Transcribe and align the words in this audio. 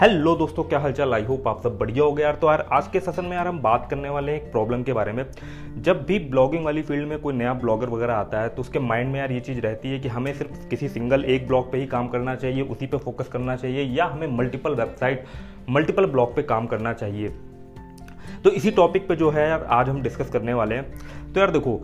Hello 0.00 0.34
दोस्तों, 0.36 0.62
क्या 0.64 0.78
हालचाल? 0.78 1.12
आई 1.14 1.24
होप 1.24 1.46
आप 1.48 1.60
सब 1.62 1.76
बढ़िया 1.78 2.04
हो 2.04 2.12
गया 2.12 2.26
यार। 2.26 2.36
तो 2.36 2.46
यार, 2.46 2.66
आज 2.72 2.86
के 2.88 3.00
सेशन 3.00 3.24
में 3.24 3.32
यार 3.32 3.48
हम 3.48 3.60
बात 3.62 3.86
करने 3.90 4.08
वाले 4.08 4.32
हैं 4.32 4.40
एक 4.42 4.50
प्रॉब्लम 4.52 4.82
के 4.82 4.92
बारे 4.92 5.12
में। 5.12 5.24
जब 5.78 6.02
भी 6.04 6.18
ब्लॉगिंग 6.18 6.64
वाली 6.64 6.82
फ़ील्ड 6.82 7.08
में 7.08 7.18
कोई 7.18 7.34
नया 7.34 7.52
ब्लॉगर 7.54 7.88
वगैरह 7.88 8.14
आता 8.14 8.40
है 8.40 8.48
तो 8.48 8.62
उसके 8.62 8.78
माइंड 8.78 9.12
में 9.12 9.18
यार 9.20 9.32
ये 9.32 9.40
चीज़ 9.40 9.60
रहती 9.60 9.88
है 9.88 9.98
कि 9.98 10.08
हमें 10.08 10.32
सिर्फ़ 10.34 10.68
किसी 10.68 10.88
सिंगल 10.88 11.24
एक 11.24 11.46
ब्लॉग 11.46 11.72
पे 11.72 11.78
ही 11.78 11.86
काम 11.86 12.08
करना 12.08 12.34
चाहिए, 12.34 12.62
उसी 12.62 12.86
पे 12.86 12.98
फोकस 12.98 13.28
करना 13.28 13.56
चाहिए, 13.56 13.82
या 13.82 14.04
हमें 14.04 14.26
मल्टीपल 14.26 14.74
वेबसाइट 14.74 15.24
मल्टीपल 15.70 16.06
ब्लॉग 16.06 16.36
पे 16.36 16.42
काम 16.42 16.66
करना 16.66 16.92
चाहिए। 16.92 17.28
तो 18.44 18.50
इसी 18.50 18.70
टॉपिक 18.70 19.08
पे 19.08 19.16
जो 19.16 19.30
है 19.30 19.48
यार, 19.48 19.66
आज 19.70 19.88
हम 19.88 20.02
डिस्कस 20.02 20.30
करने 20.30 20.54
वाले 20.54 20.74
हैं। 20.74 21.32
तो 21.32 21.40
यार 21.40 21.50
देखो 21.50 21.80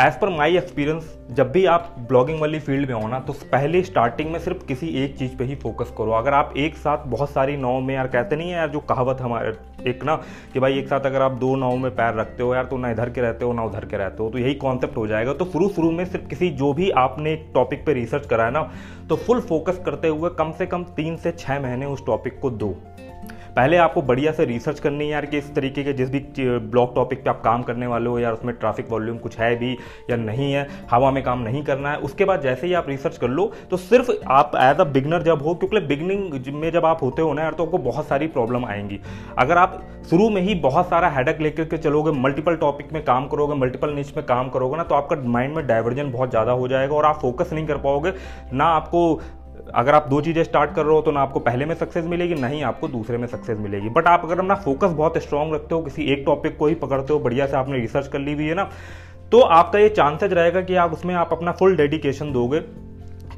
एज 0.00 0.14
पर 0.20 0.28
माई 0.28 0.56
एक्सपीरियंस 0.56 1.08
जब 1.30 1.50
भी 1.52 1.64
आप 1.66 1.94
ब्लॉगिंग 2.08 2.40
वाली 2.40 2.58
फ़ील्ड 2.58 2.88
में 2.88 2.94
हो 2.94 3.08
ना 3.08 3.18
तो 3.20 3.32
पहले 3.52 3.82
स्टार्टिंग 3.82 4.30
में 4.32 4.38
सिर्फ़ 4.40 4.64
किसी 4.66 4.86
एक 5.02 5.16
चीज़ 5.18 5.36
पे 5.36 5.44
ही 5.44 5.54
फोकस 5.54 5.92
करो। 5.98 6.12
अगर 6.12 6.34
आप 6.34 6.54
एक 6.56 6.76
साथ 6.76 7.04
बहुत 7.06 7.30
सारी 7.30 7.56
नाव 7.56 7.80
में, 7.80 7.94
यार 7.94 8.06
कहते 8.06 8.36
नहीं 8.36 8.50
है 8.50 8.56
यार, 8.56 8.68
जो 8.68 8.80
कहावत 8.80 9.20
हमारे, 9.20 9.52
एक 9.90 10.04
ना, 10.04 10.14
कि 10.52 10.60
भाई 10.60 10.78
एक 10.78 10.88
साथ 10.88 11.06
अगर 11.06 11.22
आप 11.22 11.32
दो 11.32 11.54
नाव 11.56 11.76
में 11.76 11.90
पैर 11.90 12.14
रखते 12.14 12.42
हो, 12.42 12.54
यार 12.54 12.64
तो 12.64 12.76
ना 12.76 12.90
इधर 12.90 13.10
के 13.10 13.20
रहते 13.20 13.44
हो, 13.44 13.52
ना 13.52 13.64
उधर 13.64 13.84
के 13.84 13.96
रहते 13.96 14.22
हो 14.22 14.30
तो 14.30 14.38
यही 14.38 14.54
कॉन्सेप्ट 14.56 14.96
हो 14.96 15.06
जाएगा। 15.06 15.32
तो 15.32 15.44
शुरू 15.44 15.68
शुरू 15.68 15.90
में 15.90 16.04
सिर्फ़ 16.04 16.26
किसी, 16.26 16.50
जो 16.50 16.72
भी 16.72 16.90
आपने 16.98 17.32
एक 17.32 17.50
टॉपिक 17.54 17.86
पर 17.86 17.92
रिसर्च 17.92 18.26
करा 18.26 18.44
है 18.44 18.50
ना 18.50 18.70
तो 19.08 19.16
फुल 19.16 19.40
फोकस 19.42 19.82
करते 19.86 20.08
हुए 20.08 20.30
कम 20.38 20.52
से 20.52 20.66
कम 20.66 20.84
तीन 20.96 21.16
से 21.16 21.32
छः 21.32 21.60
महीने 21.62 21.86
उस 21.86 22.06
टॉपिक 22.06 22.40
को 22.40 22.50
दो। 22.52 22.74
पहले 23.50 23.76
आपको 23.76 24.02
बढ़िया 24.02 24.32
से 24.32 24.44
रिसर्च 24.44 24.80
करनी 24.80 25.04
है 25.04 25.10
यार 25.10 25.26
कि 25.26 25.38
इस 25.38 25.54
तरीके 25.54 25.84
के 25.84 25.92
जिस 25.92 26.10
भी 26.10 26.18
ब्लॉग 26.60 26.94
टॉपिक 26.94 27.22
पे 27.24 27.30
आप 27.30 27.40
काम 27.44 27.62
करने 27.62 27.86
वाले 27.86 28.08
हो 28.10 28.18
यार 28.18 28.32
उसमें 28.32 28.54
ट्रैफ़िक 28.54 28.90
वॉल्यूम 28.90 29.16
कुछ 29.18 29.38
है 29.38 29.54
भी 29.56 29.72
या 30.10 30.16
नहीं 30.16 30.52
है, 30.52 30.66
हवा 30.90 31.10
में 31.10 31.22
काम 31.24 31.38
नहीं 31.38 31.62
करना 31.64 31.90
है, 31.90 31.96
उसके 31.98 32.24
बाद 32.24 32.42
जैसे 32.42 32.66
ही 32.66 32.72
आप 32.74 32.88
रिसर्च 32.88 33.16
कर 33.16 33.28
लो 33.28 33.50
तो 33.70 33.76
सिर्फ़ 33.76 34.10
आप 34.28 34.52
एज 34.56 34.80
अ 34.80 34.84
बिगनर 34.86 35.22
जब 35.22 35.42
हो, 35.42 35.54
क्योंकि 35.54 35.80
बिगनिंग 35.86 36.54
में 36.54 36.70
जब 36.72 36.86
आप 36.86 37.02
होते 37.02 37.22
हो 37.22 37.32
ना 37.32 37.42
यार 37.42 37.52
तो 37.52 37.64
आपको 37.64 37.78
बहुत 37.80 38.06
सारी 38.08 38.26
प्रॉब्लम 38.28 38.64
आएँगी। 38.66 39.00
अगर 39.38 39.58
आप 39.58 39.80
शुरू 40.10 40.28
में 40.30 40.40
ही 40.42 40.54
बहुत 40.60 40.88
सारा 40.88 41.08
हेडक 41.08 41.40
लेकर 41.40 41.64
के 41.64 41.78
चलोगे 41.78 42.12
मल्टीपल 42.12 42.56
टॉपिक 42.56 42.92
में 42.92 43.02
काम 43.04 43.26
करोगे 43.28 43.54
मल्टीपल 43.56 43.90
निच 43.94 44.16
में 44.16 44.24
काम 44.26 44.48
करोगे 44.50 44.76
ना 44.76 44.84
तो 44.84 44.94
आपका 44.94 45.16
माइंड 45.28 45.54
में 45.56 45.66
डाइवर्जन 45.66 46.10
बहुत 46.12 46.30
ज़्यादा 46.30 46.52
हो 46.52 46.68
जाएगा 46.68 46.94
और 46.94 47.04
आप 47.04 47.18
फोकस 47.22 47.52
नहीं 47.52 47.66
कर 47.66 47.78
पाओगे, 47.78 48.12
ना 48.52 48.64
आपको 48.66 49.20
अगर 49.70 49.94
आप 49.94 50.06
दो 50.08 50.20
चीज़ें 50.20 50.42
स्टार्ट 50.44 50.74
कर 50.74 50.84
रहे 50.84 50.94
हो 50.94 51.00
तो 51.02 51.10
ना 51.10 51.20
आपको 51.20 51.40
पहले 51.40 51.64
में 51.64 51.74
सक्सेस 51.74 52.04
मिलेगी, 52.06 52.34
ना 52.34 52.46
ही 52.46 52.62
आपको 52.62 52.88
दूसरे 52.88 53.18
में 53.18 53.26
सक्सेस 53.28 53.58
मिलेगी। 53.58 53.88
बट 53.90 54.06
आप 54.06 54.24
अगर 54.24 54.38
अपना 54.38 54.54
फोकस 54.56 54.90
बहुत 54.92 55.18
स्ट्रांग 55.18 55.54
रखते 55.54 55.74
हो, 55.74 55.82
किसी 55.82 56.04
एक 56.12 56.22
टॉपिक 56.26 56.56
को 56.58 56.66
ही 56.66 56.74
पकड़ते 56.76 57.12
हो, 57.12 57.18
बढ़िया 57.18 57.46
से 57.46 57.56
आपने 57.56 57.78
रिसर्च 57.78 58.08
कर 58.08 58.18
ली 58.18 58.32
हुई 58.32 58.46
है 58.46 58.54
ना 58.54 58.68
तो 59.32 59.40
आपका 59.40 59.78
ये 59.78 59.88
चांसेज 59.88 60.32
रहेगा 60.32 60.60
कि 60.60 60.74
आप 60.76 60.92
उसमें 60.92 61.14
आप 61.14 61.32
अपना 61.32 61.52
फुल 61.52 61.76
डेडिकेशन 61.76 62.32
दोगे। 62.32 62.60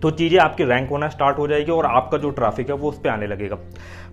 तो 0.03 0.11
चीज़ें 0.11 0.39
आपकी 0.41 0.65
रैंक 0.65 0.89
होना 0.91 1.09
स्टार्ट 1.09 1.39
हो 1.39 1.47
जाएगी 1.49 1.73
और 1.73 1.87
आपका 1.87 2.19
जो 2.19 2.31
ट्रैफ़िक 2.31 2.69
है 2.69 2.77
वो 2.77 2.89
उस 2.89 2.99
पर 2.99 3.09
आने 3.09 3.27
लगेगा। 3.27 3.59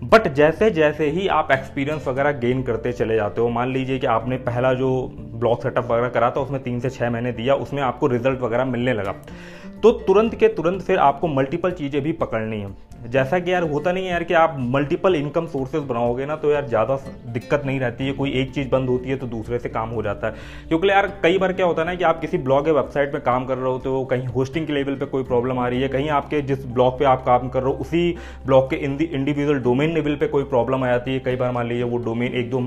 बट 0.03 0.27
जैसे 0.33 0.69
जैसे 0.71 1.09
ही 1.09 1.27
आप 1.29 1.51
एक्सपीरियंस 1.51 2.07
वगैरह 2.07 2.31
गेन 2.39 2.61
करते 2.63 2.91
चले 2.91 3.15
जाते 3.15 3.41
हो, 3.41 3.49
मान 3.49 3.71
लीजिए 3.73 3.99
कि 3.99 4.07
आपने 4.07 4.37
पहला 4.39 4.73
जो 4.73 4.91
ब्लॉग 5.13 5.61
सेटअप 5.63 5.85
वगैरह 5.85 6.09
करा 6.09 6.29
था, 6.31 6.41
उसमें 6.41 6.61
तीन 6.63 6.79
से 6.79 6.89
छः 6.89 7.09
महीने 7.09 7.31
दिया, 7.31 7.55
उसमें 7.55 7.81
आपको 7.83 8.07
रिज़ल्ट 8.07 8.41
वगैरह 8.41 8.65
मिलने 8.65 8.93
लगा। 8.93 9.15
तो 9.83 9.91
तुरंत 9.91 10.35
के 10.35 10.47
तुरंत 10.47 10.81
फिर 10.81 10.97
आपको 10.99 11.27
मल्टीपल 11.27 11.71
चीज़ें 11.71 12.01
भी 12.03 12.11
पकड़नी 12.13 12.59
है। 12.61 12.77
जैसा 13.05 13.37
कि 13.39 13.51
यार 13.53 13.63
होता 13.63 13.91
नहीं 13.91 14.05
है 14.05 14.11
यार 14.11 14.23
कि 14.23 14.33
आप 14.33 14.55
मल्टीपल 14.59 15.15
इनकम 15.15 15.45
सोर्सेज 15.47 15.83
बनाओगे 15.83 16.25
ना 16.25 16.35
तो 16.35 16.51
यार 16.51 16.65
ज़्यादा 16.67 16.97
दिक्कत 17.27 17.61
नहीं 17.65 17.79
रहती 17.79 18.07
है। 18.07 18.13
कोई 18.13 18.31
एक 18.31 18.51
चीज़ 18.53 18.67
बंद 18.69 18.89
होती 18.89 19.09
है 19.09 19.15
तो 19.17 19.27
दूसरे 19.27 19.59
से 19.59 19.69
काम 19.69 19.89
हो 19.89 20.01
जाता 20.03 20.27
है। 20.27 20.67
क्योंकि 20.67 20.89
यार 20.89 21.07
कई 21.23 21.37
बार 21.37 21.53
क्या 21.53 21.65
होता 21.65 21.81
है 21.81 21.87
ना 21.87 21.93
कि 21.95 22.03
आप 22.03 22.19
किसी 22.21 22.37
ब्लॉग 22.39 22.67
या 22.67 22.73
वेबसाइट 22.73 23.13
में 23.13 23.21
काम 23.23 23.45
कर 23.45 23.57
रहे 23.57 23.71
होते 23.71 23.89
हो, 23.89 24.03
कहीं 24.05 24.27
होस्टिंग 24.27 24.67
के 24.67 24.73
लेवल 24.73 24.95
पे 24.95 25.05
कोई 25.05 25.23
प्रॉब्लम 25.23 25.59
आ 25.59 25.67
रही 25.67 25.78
है 25.78 25.78
कहीं 25.87 26.09
आपके 26.11 26.41
जिस 26.41 26.65
ब्लॉक 26.67 26.97
पे 26.99 27.05
आप 27.05 27.23
काम 27.25 27.49
कर 27.49 27.63
रहे 27.63 27.71
हो, 27.71 27.77
उसी 27.77 28.15
ब्लॉक 28.45 28.69
के 28.69 28.75
इंडिविजुअल 28.77 29.59
डोमेन 29.59 29.93
लेवल 29.93 30.15
पे 30.15 30.27
कोई 30.27 30.43
प्रॉब्लम 30.45 30.83
आ 30.83 30.87
जाती 30.87 31.13
है। 31.13 31.19
कई 31.19 31.35
बार 31.35 31.51
मान 31.51 31.67
लीजिए 31.67 31.83
वो 31.83 31.97
डोमेन 31.99 32.33
एक 32.33 32.49
दो 32.51 32.61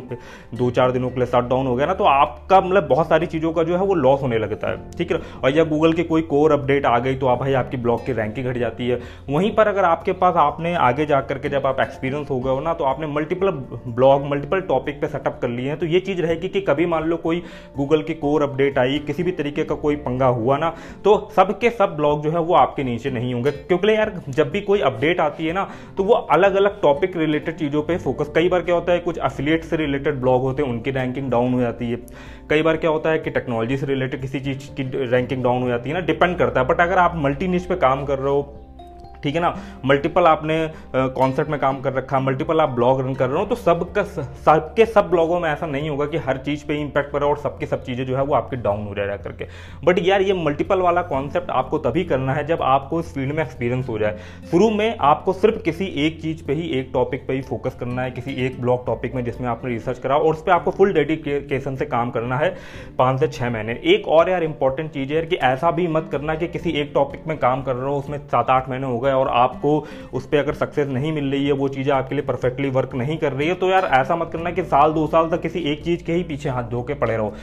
दो 0.54 0.70
चार 0.70 0.92
दिनों 0.92 1.10
के 1.10 1.20
लिए 1.20 1.26
शट 1.26 1.48
डाउन 1.48 1.66
हो 1.66 1.74
गया 1.76 1.86
ना 1.86 1.94
तो 1.94 2.04
आपका 2.04 2.60
मतलब 2.60 2.86
बहुत 2.88 3.08
सारी 3.08 3.26
चीज़ों 3.26 3.52
का 3.52 3.62
जो 3.62 3.76
है 3.76 3.84
वो 3.84 3.94
लॉस 3.96 4.22
होने 4.22 4.38
लगता 4.38 4.70
है। 4.70 4.90
ठीक 4.90 5.12
है? 5.12 5.18
और 5.44 5.56
या 5.56 5.64
गूगल 5.64 5.92
की 5.92 6.02
कोई 6.04 6.22
कोर 6.24 6.52
अपडेट 6.52 6.86
आ 6.86 6.98
गई 6.98 7.14
तो 7.14 7.26
आप 7.26 7.38
भाई 7.40 7.52
आपकी 7.54 7.76
ब्लॉग 7.78 8.04
की 8.06 8.12
रैंकिंग 8.12 8.46
घट 8.46 8.58
जाती 8.58 8.88
है। 8.88 9.00
वहीं 9.28 9.54
पर 9.54 9.68
अगर 9.68 9.84
आपके 9.84 10.12
पास 10.14 10.36
आपने 10.38 10.74
आगे 10.82 11.06
जा 11.06 11.20
करके 11.22 11.48
जब 11.48 11.66
आप 11.66 11.80
एक्सपीरियंस 11.80 12.30
हो 12.30 12.40
गए 12.40 12.50
हो 12.50 12.60
ना 12.60 12.74
तो 12.74 12.84
आपने 12.84 13.06
मल्टीपल 13.08 13.50
ब्लॉग 13.88 14.26
मल्टीपल 14.26 14.60
टॉपिक 14.68 15.00
पे 15.00 15.06
सेटअप 15.08 15.38
कर 15.42 15.48
लिए 15.48 15.68
हैं 15.68 15.78
तो 15.78 15.86
ये 15.86 16.00
चीज़ 16.00 16.20
रहेगी 16.22 16.48
कि 16.48 16.60
कभी 16.62 16.86
मान 16.86 17.04
लो 17.04 17.16
कोई 17.18 17.42
गूगल 17.76 18.02
की 18.02 18.14
कोर 18.16 18.42
अपडेट 18.42 18.78
आई, 18.78 18.98
किसी 19.00 19.22
भी 19.22 19.32
तरीके 19.32 19.64
का 19.64 19.74
कोई 19.76 19.96
पंगा 19.98 20.26
हुआ 20.28 20.56
ना 20.58 20.74
तो 21.04 21.16
सबके 21.36 21.70
सब 21.72 21.94
ब्लॉग 21.96 22.22
जो 22.22 22.30
है 22.30 22.40
वो 22.40 22.54
आपके 22.54 22.84
नीचे 22.84 23.01
नहीं 23.10 23.32
होंगे। 23.34 23.50
क्योंकि 23.50 23.88
यार, 23.88 24.12
जब 24.28 24.50
भी 24.50 24.60
कोई 24.60 24.80
अपडेट 24.80 25.20
आती 25.20 25.46
है 25.46 25.52
ना 25.52 25.68
तो 25.96 26.04
वो 26.04 26.14
अलग 26.14 26.54
अलग 26.54 26.80
टॉपिक 26.82 27.16
रिलेटेड 27.16 27.56
चीज़ों 27.56 27.82
पे 27.82 27.96
फोकस 27.98 28.32
कई 28.34 28.48
बार 28.48 28.62
क्या 28.62 28.74
होता 28.74 28.92
है, 28.92 28.98
कुछ 28.98 29.18
अफिलियट 29.20 29.64
से 29.64 29.76
रिलेटेड 29.76 30.20
ब्लॉग 30.20 30.42
होते 30.42 30.62
हैं, 30.62 30.70
उनकी 30.70 30.90
रैंकिंग 30.90 31.30
डाउन 31.30 31.52
हो 31.54 31.60
जाती 31.60 31.90
है। 31.90 31.96
कई 32.50 32.62
बार 32.62 32.76
क्या 32.76 32.90
होता 32.90 33.10
है 33.10 33.18
कि 33.18 33.30
टेक्नोलॉजी 33.30 33.76
से 33.76 33.86
रिलेटेड 33.86 34.20
किसी 34.20 34.40
चीज़ 34.40 34.70
की 34.74 34.82
रैंकिंग 35.06 35.42
डाउन 35.44 35.62
हो 35.62 35.68
जाती 35.68 35.90
है 35.90 35.94
ना 35.94 36.06
डिपेंड 36.06 36.36
करता 36.38 36.60
है। 36.60 36.66
बट 36.66 36.80
अगर 36.80 36.98
आप 36.98 37.12
मल्टी 37.16 37.48
निच 37.48 37.64
पे 37.64 37.76
काम 37.76 38.04
कर 38.04 38.18
रहे 38.18 38.32
हो 38.32 38.42
ठीक 39.22 39.34
है 39.34 39.40
ना? 39.40 39.54
मल्टीपल 39.84 40.26
आपने 40.26 40.56
कॉन्सेप्ट 40.94 41.50
में 41.50 41.58
काम 41.60 41.80
कर 41.80 41.92
रखा 41.92 42.20
मल्टीपल 42.20 42.60
आप 42.60 42.68
ब्लॉग 42.70 43.00
रन 43.00 43.14
कर 43.14 43.28
रहे 43.28 43.38
हो 43.38 43.44
तो 43.46 43.54
सबका 43.56 44.02
सबके 44.02 44.86
सब 44.86 45.10
ब्लॉगों 45.10 45.40
में 45.40 45.48
ऐसा 45.50 45.66
नहीं 45.66 45.90
होगा 45.90 46.06
कि 46.06 46.18
हर 46.18 46.38
चीज़ 46.38 46.64
पे 46.66 46.80
इंपैक्ट 46.80 47.12
पड़े 47.12 47.26
और 47.26 47.36
सबके 47.38 47.66
सब 47.66 47.84
चीज़ें 47.84 48.04
जो 48.06 48.16
है 48.16 48.22
वो 48.24 48.34
आपके 48.34 48.56
डाउन 48.58 48.86
हो 48.86 48.94
जाए 48.94 49.18
करके। 49.18 49.46
बट 49.84 49.98
यार, 49.98 50.22
ये 50.22 50.32
मल्टीपल 50.34 50.80
वाला 50.80 51.02
कॉन्सेप्ट 51.04 51.50
आपको 51.52 51.78
तभी 51.80 52.04
करना 52.04 52.34
है 52.34 52.46
जब 52.46 52.62
आपको 52.64 53.00
इस 53.00 53.12
फ़ील्ड 53.14 53.32
में 53.32 53.42
एक्सपीरियंस 53.42 53.88
हो 53.88 53.98
जाए। 53.98 54.18
शुरू 54.50 54.70
में 54.70 54.96
आपको 55.00 55.32
सिर्फ़ 55.32 55.58
किसी 55.62 55.86
एक 56.06 56.20
चीज़ 56.22 56.44
पे 56.46 56.52
ही, 56.52 56.68
एक 56.78 56.90
टॉपिक 56.94 57.26
पे 57.26 57.34
ही 57.34 57.42
फोकस 57.42 57.76
करना 57.80 58.02
है, 58.02 58.10
किसी 58.10 58.34
एक 58.46 58.60
ब्लॉग 58.60 58.84
टॉपिक 58.86 59.14
में 59.14 59.24
जिसमें 59.24 59.48
आपने 59.48 59.70
रिसर्च 59.70 59.98
करा 59.98 60.16
और 60.16 60.30
उस 60.30 60.42
पर 60.42 60.52
आपको 60.52 60.70
फुल 60.70 60.92
डेडिकेशन 60.92 61.76
से 61.76 61.86
काम 61.86 62.10
करना 62.10 62.36
है 62.36 62.54
पाँच 62.98 63.20
से 63.20 63.28
छः 63.28 63.50
महीने। 63.50 63.72
एक 63.94 64.08
और 64.08 64.30
यार 64.30 64.44
इंपॉर्टेंट 64.44 64.90
चीज़ 64.92 65.12
है 65.12 65.24
कि 65.26 65.36
ऐसा 65.44 65.70
भी 65.70 65.86
मत 65.88 66.08
करना 66.12 66.34
कि 66.34 66.48
किसी 66.48 66.70
एक 66.80 66.90
टॉपिक 66.94 67.26
में 67.28 67.36
काम 67.38 67.62
कर 67.62 67.74
रहे 67.74 67.90
हो, 67.90 67.96
उसमें 67.98 68.18
सात 68.20 68.50
आठ 68.50 68.68
महीने 68.68 68.86
हो 68.86 68.98
गए 69.00 69.11
और 69.12 69.28
आपको 69.36 69.78
उस 70.12 70.26
पर 70.26 70.38
अगर 70.38 70.54
सक्सेस 70.54 70.88
नहीं 70.88 71.12
मिल 71.12 71.30
रही 71.32 71.46
है, 71.46 71.52
वो 71.52 71.68
चीज़ें 71.68 71.92
आपके 71.94 72.14
लिए 72.14 72.24
परफेक्टली 72.24 72.70
वर्क 72.70 72.94
नहीं 72.94 73.18
कर 73.18 73.32
रही 73.32 73.48
है 73.48 73.54
तो 73.54 73.68
यार 73.68 73.90
ऐसा 73.94 74.16
मत 74.16 74.30
करना 74.32 74.50
कि 74.50 74.62
साल, 74.64 74.92
दो 74.92 75.06
साल 75.06 75.30
तक 75.30 75.42
किसी 75.42 75.60
एक 75.72 75.84
चीज़ 75.84 76.04
के 76.04 76.12
ही 76.12 76.22
पीछे 76.22 76.48
हाथ 76.48 76.64
धो 76.64 76.82
के 76.82 76.94
पड़े 76.94 77.16
रहो। 77.16 77.34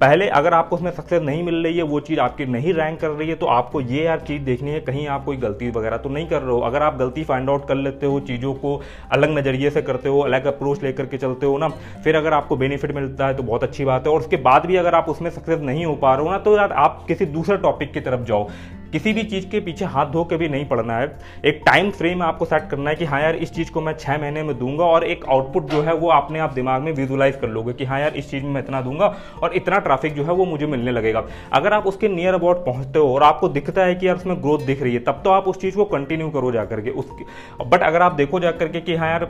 पहले 0.00 0.26
अगर 0.28 0.54
आपको 0.54 0.76
उसमें 0.76 0.90
सक्सेस 0.90 1.22
नहीं 1.22 1.42
मिल 1.42 1.54
रही 1.64 1.76
है, 1.76 1.82
वो 1.82 1.98
चीज़ 2.00 2.20
आपकी 2.20 2.44
नहीं 2.46 2.72
रैंक 2.74 2.98
कर 3.00 3.08
रही 3.08 3.28
है 3.28 3.34
तो 3.34 3.46
आपको 3.48 3.80
ये 3.80 4.04
यार 4.04 4.20
चीज़ 4.20 4.42
देखनी 4.42 4.70
है, 4.70 4.80
कहीं 4.80 5.06
आप 5.08 5.24
कोई 5.24 5.36
गलती 5.36 5.68
वगैरह 5.70 5.96
तो 5.96 6.08
नहीं 6.08 6.26
कर 6.28 6.42
रहे 6.42 6.52
हो। 6.52 6.58
अगर 6.60 6.82
आप 6.82 6.96
गलती 6.98 7.24
फाइंड 7.24 7.50
आउट 7.50 7.68
कर 7.68 7.74
लेते 7.74 8.06
हो, 8.06 8.18
चीज़ों 8.22 8.54
को 8.54 8.80
अलग 9.12 9.38
नज़रिए 9.38 9.70
से 9.70 9.82
करते 9.82 10.08
हो, 10.08 10.20
अलग 10.20 10.46
अप्रोच 10.46 10.82
लेकर 10.82 11.06
के 11.06 11.18
चलते 11.18 11.46
हो 11.46 11.56
ना, 11.58 11.68
फिर 12.04 12.16
अगर 12.16 12.32
आपको 12.32 12.56
बेनिफिट 12.56 12.94
मिलता 12.94 13.26
है 13.26 13.36
तो 13.36 13.42
बहुत 13.42 13.62
अच्छी 13.62 13.84
बात 13.84 14.06
है। 14.06 14.12
और 14.12 14.20
उसके 14.20 14.36
बाद 14.42 14.66
भी 14.66 14.76
अगर 14.76 14.94
आप 14.94 15.08
उसमें 15.08 15.30
सक्सेस 15.30 15.60
नहीं 15.60 15.84
हो 15.84 15.94
पा 15.96 16.14
रहे 16.14 16.24
हो 16.24 16.30
ना 16.30 16.38
तो 16.38 16.56
यार 16.56 16.72
आप 16.72 17.04
किसी 17.08 17.26
दूसरे 17.28 17.56
टॉपिक 17.58 17.92
की 17.92 18.00
तरफ़ 18.00 18.24
जाओ। 18.24 18.48
किसी 18.92 19.12
भी 19.12 19.22
चीज़ 19.22 19.46
के 19.48 19.60
पीछे 19.60 19.84
हाथ 19.84 20.06
धो 20.06 20.22
के 20.24 20.36
भी 20.36 20.48
नहीं 20.48 20.64
पड़ना 20.68 20.96
है। 20.96 21.06
एक 21.44 21.62
टाइम 21.66 21.90
फ्रेम 21.90 22.22
आपको 22.22 22.44
सेट 22.44 22.68
करना 22.70 22.90
है 22.90 22.96
कि 22.96 23.04
हाँ 23.04 23.20
यार, 23.20 23.36
इस 23.36 23.52
चीज़ 23.54 23.70
को 23.72 23.80
मैं 23.80 23.94
छः 23.96 24.18
महीने 24.20 24.42
में 24.42 24.58
दूँगा 24.58 24.84
और 24.84 25.04
एक 25.04 25.24
आउटपुट 25.28 25.70
जो 25.70 25.82
है 25.82 25.94
वो 25.94 26.08
अपने 26.12 26.38
आप 26.38 26.52
दिमाग 26.52 26.82
में 26.82 26.92
विजुलाइज 26.92 27.36
कर 27.36 27.48
लोगे 27.48 27.72
कि 27.72 27.84
हाँ 27.84 28.00
यार, 28.00 28.14
इस 28.14 28.30
चीज़ 28.30 28.44
में 28.44 28.50
मैं 28.50 28.62
इतना 28.62 28.80
दूँगा 28.80 29.06
और 29.42 29.54
इतना 29.54 29.78
ट्रैफ़िक 29.78 30.14
जो 30.14 30.24
है 30.24 30.32
वो 30.32 30.44
मुझे 30.44 30.66
मिलने 30.66 30.90
लगेगा। 30.90 31.24
अगर 31.52 31.72
आप 31.72 31.86
उसके 31.86 32.08
नियर 32.08 32.34
अबाउट 32.34 32.64
पहुँचते 32.66 32.98
हो 32.98 33.14
और 33.14 33.22
आपको 33.22 33.48
दिखता 33.50 33.84
है 33.84 33.94
कि 33.94 34.08
यार 34.08 34.16
उसमें 34.16 34.36
ग्रोथ 34.42 34.66
दिख 34.66 34.82
रही 34.82 34.94
है, 34.94 35.00
तब 35.00 35.20
तो 35.24 35.30
आप 35.30 35.48
उस 35.48 35.60
चीज़ 35.60 35.76
को 35.76 35.84
कंटिन्यू 35.86 36.30
करो 36.30 36.52
जा 36.52 36.64
करके 36.64 36.90
उसकी 36.92 37.24
बट 37.64 37.82
अगर 37.82 38.02
आप 38.02 38.12
देखो 38.12 38.40
जा 38.40 38.50
करके 38.52 38.80
कि 38.80 38.94
हाँ 38.94 39.10
यार 39.10 39.24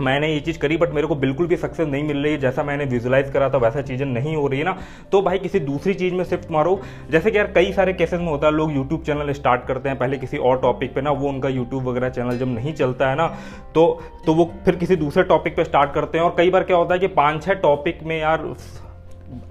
मैंने 0.00 0.28
ये 0.28 0.40
चीज़ 0.40 0.58
करी 0.58 0.76
बट 0.76 0.92
मेरे 0.94 1.06
को 1.06 1.14
बिल्कुल 1.16 1.46
भी 1.46 1.56
सक्सेस 1.56 1.86
नहीं 1.88 2.02
मिल 2.04 2.16
रही। 2.16 2.32
है 2.32 2.38
जैसा 2.38 2.62
मैंने 2.62 2.84
विजुलाइज 2.84 3.30
करा 3.30 3.48
था, 3.50 3.58
वैसा 3.58 3.82
चीज़ें 3.82 4.06
नहीं 4.06 4.34
हो 4.36 4.46
रही 4.46 4.58
है 4.58 4.64
ना। 4.64 4.76
तो 5.12 5.22
भाई 5.22 5.38
किसी 5.38 5.60
दूसरी 5.60 5.94
चीज़ 5.94 6.14
में 6.14 6.24
शिफ्ट 6.24 6.50
मारो। 6.50 6.80
जैसे 7.10 7.30
कि 7.30 7.38
यार 7.38 7.52
कई 7.54 7.72
सारे 7.72 7.92
केसेस 7.92 8.20
में 8.20 8.26
होता 8.26 8.46
है, 8.46 8.52
लोग 8.52 8.72
यूट्यूब 8.72 9.02
चैनल 9.02 9.32
स्टार्ट 9.32 9.66
करते 9.66 9.88
हैं, 9.88 9.98
पहले 9.98 10.18
किसी 10.18 10.36
और 10.38 10.60
टॉपिक 10.60 10.94
पर 10.94 11.02
ना, 11.02 11.10
वो 11.12 11.28
उनका 11.28 11.48
यूट्यूब 11.48 11.88
वगैरह 11.88 12.08
चैनल 12.10 12.38
जब 12.38 12.54
नहीं 12.54 12.74
चलता 12.74 13.08
है 13.10 13.16
ना 13.16 13.26
तो 13.74 13.86
तो 14.26 14.34
वो 14.34 14.50
फिर 14.64 14.76
किसी 14.76 14.96
दूसरे 14.96 15.22
टॉपिक 15.24 15.56
पर 15.56 15.64
स्टार्ट 15.64 15.92
करते 15.92 16.18
हैं। 16.18 16.24
और 16.24 16.34
कई 16.36 16.50
बार 16.50 16.64
क्या 16.64 16.76
होता 16.76 16.94
है 16.94 17.00
कि 17.00 17.06
पाँच 17.14 17.42
छः 17.44 17.54
टॉपिक 17.60 18.02
में 18.02 18.18
यार 18.20 18.54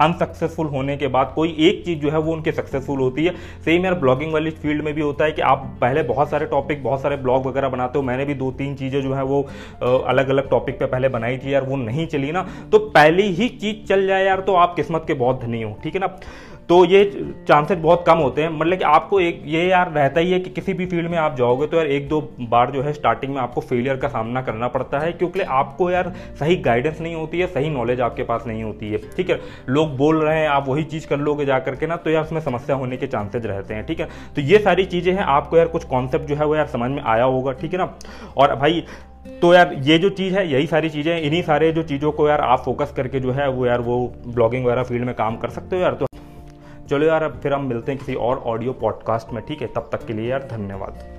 अनसक्सेसफुल 0.02 0.68
होने 0.68 0.96
के 0.98 1.08
बाद 1.08 1.32
कोई 1.36 1.56
एक 1.60 1.84
चीज़ 1.86 2.00
जो 2.00 2.10
है 2.12 2.20
वो 2.20 2.34
उनके 2.34 2.52
सक्सेसफुल 2.52 3.00
होती 3.00 3.26
है। 3.26 3.34
सेम 3.66 3.86
यार 3.86 3.94
ब्लॉगिंग 3.96 4.34
वाली 4.34 4.52
फ़ील्ड 4.54 4.84
में 4.84 4.94
भी 4.94 5.02
होता 5.02 5.26
है 5.26 5.32
कि 5.32 5.42
आप 5.44 5.66
पहले 5.82 6.04
बहुत 6.04 6.30
सारे 6.30 6.46
टॉपिक 6.46 6.84
बहुत 6.84 7.02
सारे 7.02 7.18
ब्लॉग 7.18 7.46
वगैरह 7.48 7.70
बनाते 7.70 8.00
हो, 8.00 8.04
मैंने 8.06 8.26
भी 8.26 8.34
दो 8.36 8.52
तीन 8.54 8.76
चीज़ें 8.76 9.02
जो 9.02 9.14
है 9.14 9.24
वो 9.24 9.42
अलग 9.82 10.30
अलग 10.30 10.50
टॉपिक 10.50 10.80
पे 10.80 10.86
पहले 10.88 11.10
बनाई 11.10 11.38
थी 11.38 11.54
यार, 11.54 11.64
वो 11.64 11.76
नहीं 11.78 12.08
चली 12.08 12.32
ना। 12.32 12.48
तो 12.72 12.80
पहली 12.90 13.30
ही 13.32 13.50
चीज़ 13.52 13.86
चल 13.88 14.08
जाए 14.08 14.26
यार 14.26 14.42
तो 14.42 14.54
आप 14.56 14.76
किस्मत 14.76 15.04
के 15.08 15.14
बहुत 15.16 15.42
धनी 15.42 15.62
हो, 15.62 15.76
ठीक 15.84 15.96
है 15.96 16.02
ना? 16.02 16.08
तो 16.70 16.84
ये 16.86 17.04
चांसेस 17.48 17.78
बहुत 17.78 18.04
कम 18.08 18.18
होते 18.18 18.42
हैं 18.42 18.50
मतलब 18.50 18.78
कि 18.78 18.84
आपको 18.84 19.20
एक, 19.20 19.42
ये 19.46 19.64
यार 19.68 19.92
रहता 19.92 20.20
ही 20.20 20.32
है 20.32 20.40
कि 20.40 20.50
किसी 20.50 20.74
भी 20.74 20.86
फ़ील्ड 20.86 21.10
में 21.10 21.18
आप 21.18 21.36
जाओगे 21.38 21.68
तो 21.68 21.78
यार 21.78 21.88
एक 21.88 22.08
दो 22.10 22.20
बार 22.50 22.72
जो 22.72 22.82
है 22.82 22.94
स्टार्टिंग 22.94 23.34
में 23.34 23.40
आपको 23.42 23.62
फेलियर 23.62 23.98
का 23.98 24.08
सामना 24.08 24.42
करना 24.42 24.68
पड़ता 24.68 25.00
है, 25.00 25.12
क्योंकि 25.12 25.42
आपको 25.42 25.90
यार 25.92 26.12
सही 26.40 26.56
गाइडेंस 26.58 27.00
नहीं 27.02 27.16
होती 27.16 27.40
है, 27.40 27.48
सही 27.48 27.70
नॉलेज 27.70 28.02
आपके 28.02 28.24
पास 28.24 28.44
नहीं 28.48 28.64
होती 28.64 28.90
है, 28.92 28.98
ठीक 29.18 29.30
है? 29.30 29.40
लोग 29.70 29.96
बोल 29.98 30.22
रहे 30.22 30.40
हैं, 30.40 30.48
आप 30.50 30.68
वही 30.68 30.84
चीज़ 30.86 31.08
कर 31.08 31.20
लोगे 31.20 31.46
जा 31.46 31.60
करके 31.60 31.88
ना 31.88 31.96
तो 31.96 32.10
यार 32.10 32.24
उसमें 32.24 32.42
समस्या 32.42 32.76
होने 32.76 32.98
के 32.98 33.08
चांसेज 33.08 33.46
रहते 33.46 33.74
हैं, 33.74 33.86
ठीक 33.86 34.00
है? 34.00 34.10
तो 34.36 34.42
ये 34.42 34.60
सारी 34.60 34.86
चीज़ें 34.86 35.14
हैं, 35.14 35.24
आपको 35.26 35.58
यार 35.58 35.68
कुछ 35.68 35.84
कॉन्सेप्ट 35.86 36.26
जो 36.26 36.36
है 36.36 36.46
वो 36.46 36.56
यार 36.56 36.68
समझ 36.68 36.92
में 36.92 37.02
आया 37.04 37.24
होगा, 37.26 37.52
ठीक 37.52 37.74
है 37.74 37.78
ना? 37.78 37.94
और 38.38 38.56
भाई 38.56 38.84
तो 39.42 39.54
यार 39.54 39.74
ये 39.84 39.98
जो 39.98 40.10
चीज़ 40.12 40.36
है, 40.36 40.48
यही 40.52 40.68
सारी 40.68 40.90
चीज़ें 40.90 41.20
इन्हीं 41.20 41.42
सारे 41.44 41.72
जो 41.72 41.84
चीज़ों 41.84 42.12
को 42.12 42.28
यार 42.30 42.42
आप 42.42 42.62
फोकस 42.66 42.94
करके 42.98 43.20
जो 43.20 43.32
है 43.32 43.50
वो 43.50 43.66
यार 43.66 43.82
वो 43.82 44.06
ब्लॉगिंग 44.28 44.66
वगैरह 44.66 44.84
फ़ील्ड 44.84 45.06
में 45.06 45.16
काम 45.16 45.38
कर 45.38 45.50
सकते 45.50 45.76
हो 45.76 45.82
यार 45.82 45.94
तो 45.94 46.06
चलो 46.90 47.06
यार, 47.06 47.24
अब 47.24 47.40
फिर 47.40 47.54
हम 47.54 47.66
मिलते 47.66 47.92
हैं 47.92 48.00
किसी 48.00 48.16
और 48.16 48.38
ऑडियो 48.38 48.74
पॉडकास्ट 48.74 49.34
में, 49.34 49.46
ठीक 49.46 49.62
है? 49.62 49.68
तब 49.68 49.90
तक 49.92 50.06
के 50.06 50.14
लिए 50.14 50.30
यार 50.30 50.48
धन्यवाद। 50.52 51.17